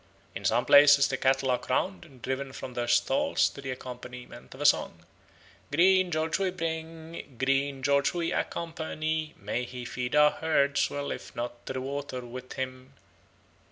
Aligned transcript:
In 0.33 0.45
some 0.45 0.65
places 0.65 1.07
the 1.09 1.17
cattle 1.17 1.51
are 1.51 1.59
crowned 1.59 2.05
and 2.05 2.23
driven 2.23 2.53
from 2.53 2.73
their 2.73 2.87
stalls 2.87 3.47
to 3.49 3.61
the 3.61 3.69
accompaniment 3.69 4.55
of 4.55 4.61
a 4.61 4.65
song: 4.65 5.05
"Green 5.71 6.09
George 6.09 6.39
we 6.39 6.49
bring, 6.49 7.35
Green 7.37 7.83
George 7.83 8.11
we 8.11 8.31
accompany, 8.33 9.35
May 9.37 9.63
he 9.63 9.85
feed 9.85 10.15
our 10.15 10.31
herds 10.31 10.89
well. 10.89 11.11
If 11.11 11.35
not, 11.35 11.67
to 11.67 11.73
the 11.73 11.81
water 11.81 12.21
with 12.21 12.53
him." 12.53 12.93